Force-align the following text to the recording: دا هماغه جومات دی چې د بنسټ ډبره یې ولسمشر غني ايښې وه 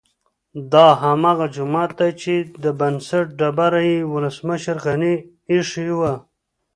دا 0.71 0.87
هماغه 1.03 1.45
جومات 1.55 1.91
دی 1.99 2.11
چې 2.21 2.33
د 2.63 2.65
بنسټ 2.79 3.27
ډبره 3.39 3.81
یې 3.89 3.97
ولسمشر 4.13 4.75
غني 4.85 5.15
ايښې 5.51 5.87
وه 5.99 6.13